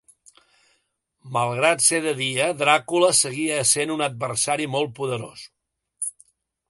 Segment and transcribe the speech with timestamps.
[1.35, 5.45] Malgrat ser de dia, Dràcula seguia essent un adversari molt poderós.